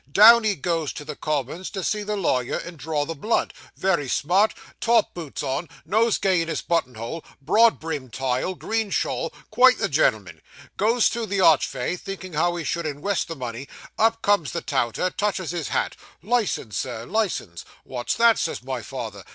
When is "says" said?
18.39-18.63